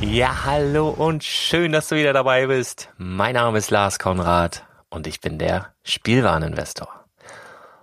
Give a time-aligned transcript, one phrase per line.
[0.00, 2.88] Ja, hallo und schön, dass du wieder dabei bist.
[2.96, 6.88] Mein Name ist Lars Konrad und ich bin der Spielwareninvestor.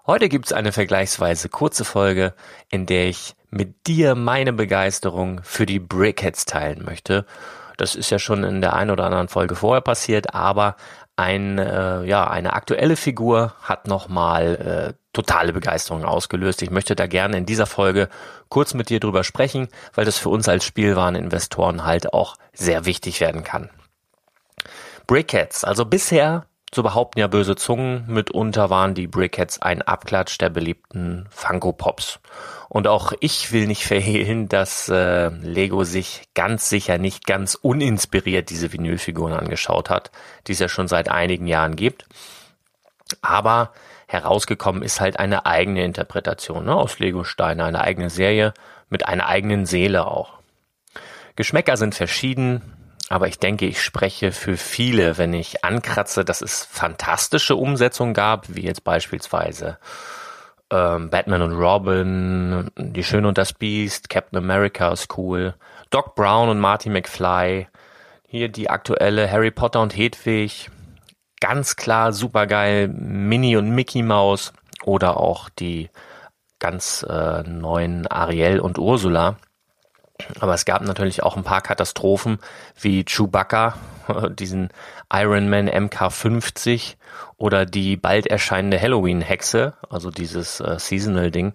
[0.07, 2.33] Heute gibt's eine vergleichsweise kurze Folge,
[2.69, 7.27] in der ich mit dir meine Begeisterung für die Brickheads teilen möchte.
[7.77, 10.75] Das ist ja schon in der einen oder anderen Folge vorher passiert, aber
[11.17, 16.61] ein, äh, ja, eine aktuelle Figur hat nochmal äh, totale Begeisterung ausgelöst.
[16.61, 18.07] Ich möchte da gerne in dieser Folge
[18.49, 23.19] kurz mit dir drüber sprechen, weil das für uns als Spielwareninvestoren halt auch sehr wichtig
[23.19, 23.69] werden kann.
[25.07, 30.49] Brickheads, also bisher, so behaupten ja böse Zungen, mitunter waren die Brickheads ein Abklatsch der
[30.49, 32.19] beliebten Funko Pops.
[32.69, 38.49] Und auch ich will nicht verhehlen, dass äh, Lego sich ganz sicher nicht ganz uninspiriert
[38.49, 40.11] diese Vinylfiguren angeschaut hat,
[40.47, 42.05] die es ja schon seit einigen Jahren gibt.
[43.21, 43.71] Aber
[44.07, 48.53] herausgekommen ist halt eine eigene Interpretation ne, aus Lego-Steine, eine eigene Serie
[48.89, 50.33] mit einer eigenen Seele auch.
[51.35, 52.61] Geschmäcker sind verschieden,
[53.09, 58.53] aber ich denke, ich spreche für viele, wenn ich ankratze, dass es fantastische Umsetzungen gab,
[58.55, 59.77] wie jetzt beispielsweise
[60.71, 65.55] ähm, Batman und Robin, Die Schöne und das Biest, Captain America ist cool,
[65.89, 67.67] Doc Brown und Marty McFly,
[68.27, 70.69] hier die aktuelle Harry Potter und Hedwig,
[71.39, 74.53] ganz klar supergeil Minnie und Mickey Mouse
[74.83, 75.89] oder auch die
[76.59, 79.37] ganz äh, neuen Ariel und Ursula.
[80.39, 82.39] Aber es gab natürlich auch ein paar Katastrophen
[82.79, 83.75] wie Chewbacca,
[84.31, 84.69] diesen
[85.11, 86.95] Iron Man MK50
[87.37, 91.53] oder die bald erscheinende Halloween-Hexe, also dieses äh, Seasonal-Ding,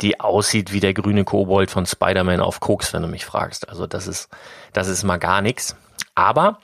[0.00, 3.68] die aussieht wie der grüne Kobold von Spider-Man auf Koks, wenn du mich fragst.
[3.68, 4.28] Also das ist,
[4.72, 5.76] das ist mal gar nichts.
[6.14, 6.58] Aber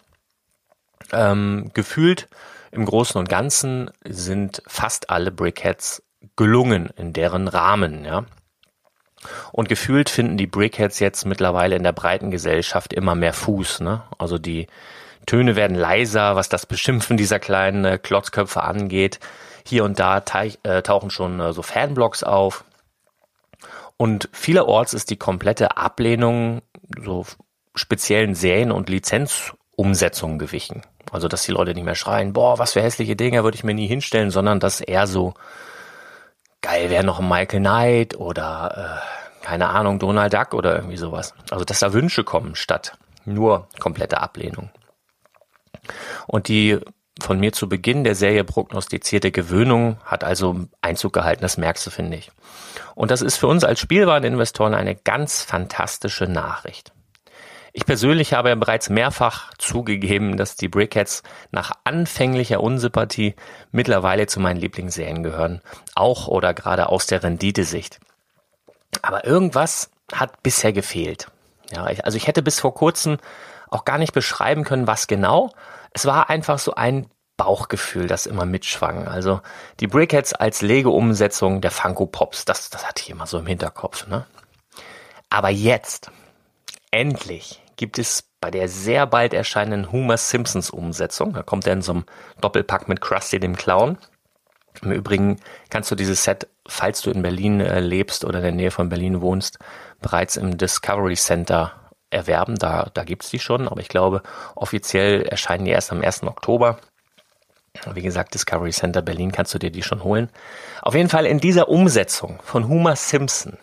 [1.13, 2.29] ähm, gefühlt
[2.71, 6.03] im Großen und Ganzen sind fast alle Brickheads
[6.37, 8.25] gelungen in deren Rahmen, ja.
[9.53, 14.03] Und gefühlt finden die Brickheads jetzt mittlerweile in der breiten Gesellschaft immer mehr Fuß, ne?
[14.19, 14.67] Also die
[15.27, 19.21] Töne werden leiser, was das Beschimpfen dieser kleinen äh, Klotzköpfe angeht.
[19.67, 20.23] Hier und da
[20.63, 22.65] äh, tauchen schon äh, so Fanblogs auf.
[23.97, 26.63] Und vielerorts ist die komplette Ablehnung
[27.05, 27.27] so
[27.75, 30.83] speziellen Serien und Lizenzumsetzungen gewichen.
[31.13, 33.75] Also, dass die Leute nicht mehr schreien, boah, was für hässliche Dinge würde ich mir
[33.75, 35.35] nie hinstellen, sondern dass eher so
[36.63, 39.03] geil wäre noch Michael Knight oder
[39.43, 41.35] äh, keine Ahnung, Donald Duck oder irgendwie sowas.
[41.51, 44.71] Also, dass da Wünsche kommen statt nur komplette Ablehnung.
[46.27, 46.79] Und die
[47.21, 51.91] von mir zu Beginn der Serie prognostizierte Gewöhnung hat also Einzug gehalten, das merkst du,
[51.91, 52.31] finde ich.
[52.95, 56.93] Und das ist für uns als Spielwareninvestoren eine ganz fantastische Nachricht.
[57.73, 61.23] Ich persönlich habe ja bereits mehrfach zugegeben, dass die Brickheads
[61.53, 63.37] nach anfänglicher Unsympathie
[63.71, 65.61] mittlerweile zu meinen Lieblingsserien gehören,
[65.95, 68.01] auch oder gerade aus der Renditesicht.
[69.03, 71.31] Aber irgendwas hat bisher gefehlt.
[71.71, 73.19] Ja, also ich hätte bis vor kurzem
[73.69, 75.53] auch gar nicht beschreiben können, was genau.
[75.93, 77.07] Es war einfach so ein
[77.37, 79.07] Bauchgefühl, das immer mitschwang.
[79.07, 79.41] Also
[79.79, 84.09] die Brickheads als Lego-Umsetzung der Funko Pops, das, das hatte ich immer so im Hinterkopf.
[84.09, 84.27] Ne?
[85.31, 86.11] Aber jetzt,
[86.91, 91.81] endlich, gibt es bei der sehr bald erscheinenden Homer Simpsons Umsetzung, da kommt er in
[91.81, 92.05] so einem
[92.43, 93.97] Doppelpack mit Krusty dem Clown.
[94.83, 95.41] Im Übrigen
[95.71, 98.91] kannst du dieses Set, falls du in Berlin äh, lebst oder in der Nähe von
[98.91, 99.59] Berlin wohnst,
[100.03, 101.73] bereits im Discovery Center
[102.11, 102.57] erwerben.
[102.57, 104.23] Da, da gibt's die schon, aber ich glaube,
[104.57, 106.25] offiziell erscheinen die erst am 1.
[106.25, 106.79] Oktober.
[107.95, 110.29] Wie gesagt, Discovery Center Berlin kannst du dir die schon holen.
[110.83, 113.57] Auf jeden Fall in dieser Umsetzung von Homer Simpson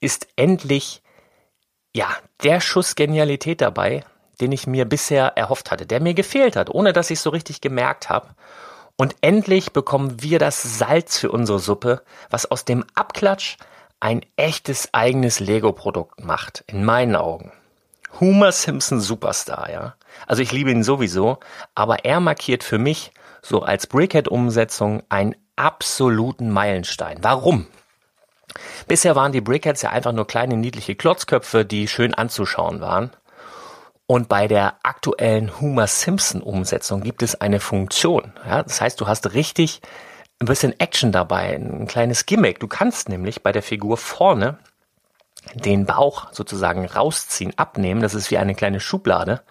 [0.00, 1.02] ist endlich,
[1.98, 2.06] ja,
[2.44, 4.04] der Schuss Genialität dabei,
[4.40, 7.60] den ich mir bisher erhofft hatte, der mir gefehlt hat, ohne dass ich so richtig
[7.60, 8.28] gemerkt habe.
[8.96, 13.56] Und endlich bekommen wir das Salz für unsere Suppe, was aus dem Abklatsch
[13.98, 17.50] ein echtes eigenes Lego-Produkt macht, in meinen Augen.
[18.20, 19.94] Homer Simpson Superstar, ja.
[20.28, 21.38] Also ich liebe ihn sowieso,
[21.74, 23.10] aber er markiert für mich
[23.42, 27.18] so als Brickhead-Umsetzung einen absoluten Meilenstein.
[27.22, 27.66] Warum?
[28.86, 33.10] Bisher waren die Brickheads ja einfach nur kleine niedliche Klotzköpfe, die schön anzuschauen waren.
[34.06, 38.32] Und bei der aktuellen Homer Simpson Umsetzung gibt es eine Funktion.
[38.46, 38.62] Ja?
[38.62, 39.82] Das heißt, du hast richtig
[40.40, 42.60] ein bisschen Action dabei, ein kleines Gimmick.
[42.60, 44.58] Du kannst nämlich bei der Figur vorne
[45.54, 48.00] den Bauch sozusagen rausziehen, abnehmen.
[48.00, 49.42] Das ist wie eine kleine Schublade.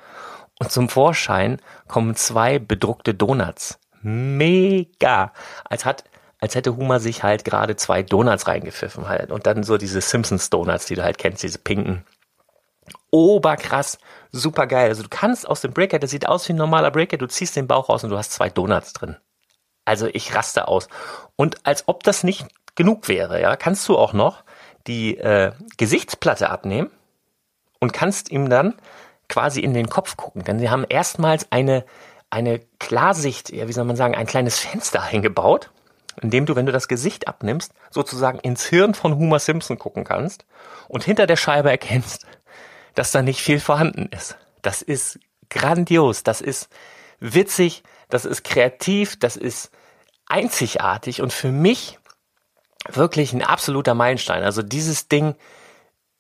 [0.60, 3.80] Und zum Vorschein kommen zwei bedruckte Donuts.
[4.02, 5.34] Mega!
[5.66, 6.04] Als hat,
[6.40, 9.32] als hätte Huma sich halt gerade zwei Donuts reingepfiffen halt.
[9.32, 12.06] Und dann so diese Simpsons Donuts, die du halt kennst, diese pinken.
[13.10, 13.98] Oberkrass,
[14.32, 14.90] super geil.
[14.90, 17.56] Also du kannst aus dem Breaker, das sieht aus wie ein normaler Breaker, du ziehst
[17.56, 19.18] den Bauch raus und du hast zwei Donuts drin.
[19.86, 20.88] Also ich raste aus.
[21.36, 22.46] Und als ob das nicht
[22.76, 24.44] genug wäre, ja, kannst du auch noch
[24.86, 26.92] die äh, Gesichtsplatte abnehmen
[27.80, 28.76] und kannst ihm dann
[29.28, 30.44] quasi in den Kopf gucken.
[30.44, 31.86] Denn sie haben erstmals eine,
[32.30, 35.72] eine Klarsicht, ja, wie soll man sagen, ein kleines Fenster eingebaut,
[36.22, 40.04] in dem du, wenn du das Gesicht abnimmst, sozusagen ins Hirn von Homer Simpson gucken
[40.04, 40.46] kannst
[40.88, 42.26] und hinter der Scheibe erkennst,
[42.96, 44.38] dass da nicht viel vorhanden ist.
[44.62, 46.70] Das ist grandios, das ist
[47.20, 49.72] witzig, das ist kreativ, das ist
[50.28, 52.00] einzigartig und für mich
[52.90, 54.44] wirklich ein absoluter Meilenstein.
[54.44, 55.36] Also dieses Ding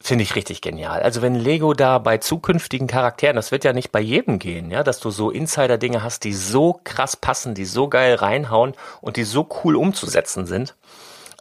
[0.01, 1.01] finde ich richtig genial.
[1.01, 4.83] Also wenn Lego da bei zukünftigen Charakteren, das wird ja nicht bei jedem gehen, ja,
[4.83, 9.23] dass du so Insider-Dinge hast, die so krass passen, die so geil reinhauen und die
[9.23, 10.75] so cool umzusetzen sind.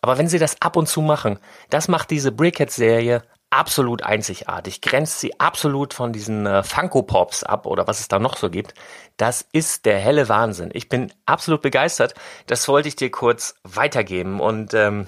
[0.02, 1.38] Aber wenn sie das ab und zu machen,
[1.70, 7.66] das macht diese Brickhead-Serie absolut einzigartig, grenzt sie absolut von diesen äh, Funko Pops ab
[7.66, 8.74] oder was es da noch so gibt.
[9.16, 10.70] Das ist der helle Wahnsinn.
[10.72, 12.14] Ich bin absolut begeistert.
[12.46, 15.06] Das wollte ich dir kurz weitergeben und ähm,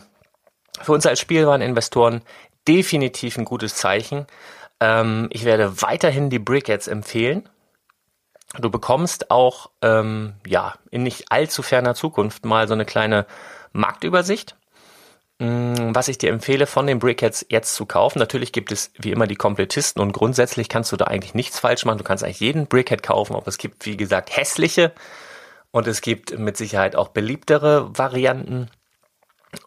[0.81, 2.23] für uns als Spielwareninvestoren
[2.69, 4.27] definitiv ein gutes Zeichen.
[4.81, 7.49] Ähm, ich werde weiterhin die Brickheads empfehlen.
[8.59, 13.27] Du bekommst auch ähm, ja in nicht allzu ferner Zukunft mal so eine kleine
[13.73, 14.55] Marktübersicht
[15.41, 18.19] Mm, was ich dir empfehle, von den Brickheads jetzt zu kaufen.
[18.19, 21.85] Natürlich gibt es wie immer die Komplettisten und grundsätzlich kannst du da eigentlich nichts falsch
[21.85, 21.99] machen.
[21.99, 24.93] Du kannst eigentlich jeden Brickhead kaufen, aber es gibt, wie gesagt, hässliche
[25.71, 28.69] und es gibt mit Sicherheit auch beliebtere Varianten.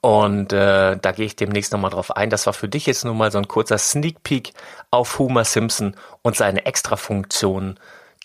[0.01, 2.29] Und äh, da gehe ich demnächst nochmal drauf ein.
[2.29, 4.53] Das war für dich jetzt nur mal so ein kurzer Sneak Peek
[4.91, 7.79] auf Homer Simpson und seine Extra-Funktionen,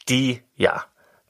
[0.08, 0.84] die, ja,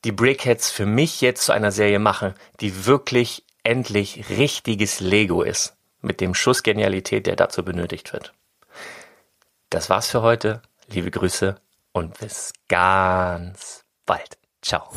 [0.04, 5.76] die Brickheads für mich jetzt zu einer Serie machen, die wirklich endlich richtiges Lego ist.
[6.00, 8.32] Mit dem Schuss Genialität, der dazu benötigt wird.
[9.70, 10.62] Das war's für heute.
[10.88, 11.56] Liebe Grüße
[11.92, 14.38] und bis ganz bald.
[14.62, 14.88] Ciao.